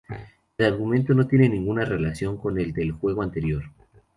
[0.57, 3.65] El argumento no tiene ninguna relación con el del juego anterior.